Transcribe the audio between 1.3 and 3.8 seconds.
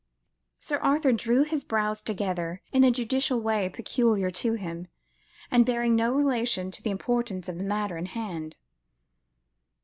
his brows together in a judicial way